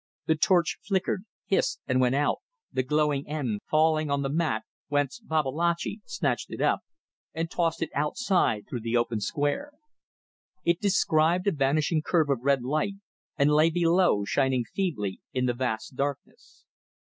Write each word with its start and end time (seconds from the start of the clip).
The 0.25 0.33
torch 0.35 0.79
flickered, 0.81 1.25
hissed, 1.45 1.79
and 1.87 2.01
went 2.01 2.15
out, 2.15 2.39
the 2.71 2.81
glowing 2.81 3.27
end 3.27 3.59
falling 3.69 4.09
on 4.09 4.23
the 4.23 4.31
mat, 4.33 4.63
whence 4.87 5.19
Babalatchi 5.19 6.01
snatched 6.05 6.49
it 6.51 6.59
up 6.59 6.79
and 7.35 7.51
tossed 7.51 7.83
it 7.83 7.91
outside 7.93 8.65
through 8.67 8.79
the 8.79 8.97
open 8.97 9.21
square. 9.21 9.73
It 10.65 10.81
described 10.81 11.45
a 11.45 11.51
vanishing 11.51 12.01
curve 12.01 12.31
of 12.31 12.41
red 12.41 12.63
light, 12.63 12.95
and 13.37 13.51
lay 13.51 13.69
below, 13.69 14.25
shining 14.25 14.63
feebly 14.63 15.21
in 15.33 15.45
the 15.45 15.53
vast 15.53 15.95
darkness. 15.95 16.65